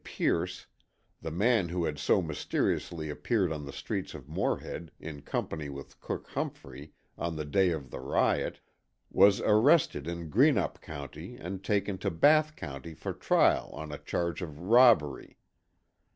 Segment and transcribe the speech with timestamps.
[0.03, 0.65] Pierce,
[1.21, 5.99] the man who had so mysteriously appeared on the streets of Morehead in company with
[6.01, 8.59] Cook Humphrey on the day of the riot,
[9.11, 14.41] was arrested in Greenup County and taken to Bath County for trial on a charge
[14.41, 15.37] of robbery.